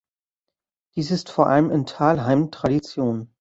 [0.95, 3.29] Dies ist vor allem in Thalheim Tradition.